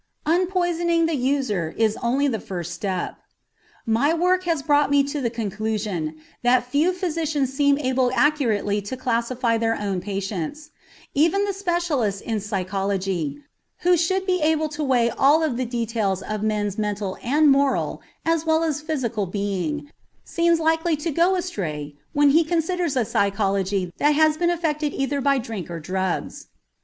[0.25, 3.17] UNPOISONING THE USER IS ONLY THE FIRST STEP
[3.85, 8.97] My work has brought me to the conclusion that few physicians seem able accurately to
[8.97, 10.71] classify their own patients.
[11.13, 13.43] Even the specialist in psychology,
[13.81, 18.43] who should be able to weigh all the details of men's mental and moral as
[18.43, 19.91] well as physical being,
[20.23, 25.21] seems likely to go astray when he considers a psychology that has been affected either
[25.21, 26.47] by drink or drugs.